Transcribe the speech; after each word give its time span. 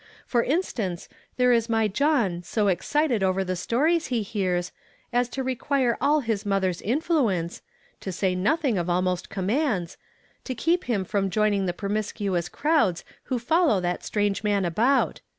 For 0.25 0.41
instance, 0.41 1.07
there 1.37 1.51
is 1.53 1.69
my 1.69 1.87
John 1.87 2.41
so 2.41 2.69
excited 2.69 3.21
over 3.21 3.43
the 3.43 3.55
stories 3.55 4.07
he 4.07 4.23
heai's, 4.23 4.71
as 5.13 5.29
to 5.29 5.43
re(iuire 5.43 5.95
all 6.01 6.21
his 6.21 6.43
mother's 6.43 6.81
influence— 6.81 7.61
to 8.01 8.11
say 8.11 8.33
nothing 8.33 8.79
of 8.79 8.89
almost 8.89 9.29
connuands— 9.29 9.97
to 10.45 10.55
keep 10.55 10.85
him 10.85 11.05
from 11.05 11.29
joining 11.29 11.67
the 11.67 11.71
promiscuous 11.71 12.49
crowds 12.49 13.05
who 13.25 13.37
follow 13.37 13.79
that 13.79 14.03
strange 14.03 14.43
man 14.43 14.65
about. 14.65 15.21